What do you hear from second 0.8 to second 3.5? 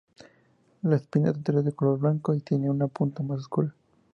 La espina central es de color blanco y tiene una punta más